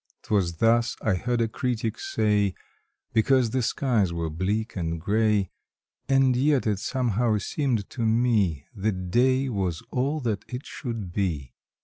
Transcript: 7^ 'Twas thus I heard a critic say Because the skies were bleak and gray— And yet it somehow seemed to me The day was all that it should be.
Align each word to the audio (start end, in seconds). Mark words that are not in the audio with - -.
7^ 0.21 0.23
'Twas 0.23 0.57
thus 0.57 0.95
I 1.03 1.13
heard 1.13 1.41
a 1.41 1.47
critic 1.47 1.99
say 1.99 2.55
Because 3.13 3.51
the 3.51 3.61
skies 3.61 4.11
were 4.11 4.31
bleak 4.31 4.75
and 4.75 4.99
gray— 4.99 5.51
And 6.09 6.35
yet 6.35 6.65
it 6.65 6.79
somehow 6.79 7.37
seemed 7.37 7.87
to 7.91 8.01
me 8.03 8.65
The 8.75 8.93
day 8.93 9.47
was 9.47 9.83
all 9.91 10.19
that 10.21 10.43
it 10.51 10.65
should 10.65 11.13
be. 11.13 11.53